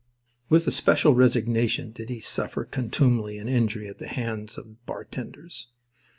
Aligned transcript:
With 0.49 0.65
especial 0.65 1.13
resignation 1.13 1.91
did 1.91 2.09
he 2.09 2.21
suffer 2.21 2.65
contumely 2.65 3.37
and 3.37 3.47
injury 3.47 3.87
at 3.87 3.99
the 3.99 4.07
hands 4.07 4.57
of 4.57 4.83
bartenders. 4.87 5.67